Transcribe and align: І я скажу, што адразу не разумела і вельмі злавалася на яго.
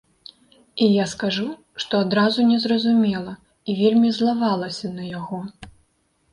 І 0.85 0.87
я 0.91 1.03
скажу, 1.11 1.45
што 1.83 1.99
адразу 2.07 2.47
не 2.53 2.57
разумела 2.73 3.37
і 3.69 3.79
вельмі 3.85 4.09
злавалася 4.19 4.87
на 4.99 5.03
яго. 5.19 5.39